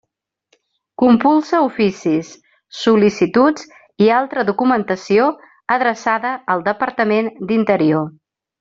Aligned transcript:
Compulsa 1.01 1.59
oficis, 1.65 2.31
sol·licituds 2.79 3.69
i 4.05 4.09
altra 4.21 4.47
documentació 4.49 5.29
adreçada 5.77 6.33
al 6.57 6.67
Departament 6.73 7.33
d'Interior. 7.53 8.11